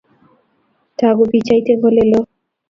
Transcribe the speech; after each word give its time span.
Toku 0.97 1.23
pichait 1.31 1.67
eng 1.71 1.85
Ole 1.87 2.03
loo 2.11 2.25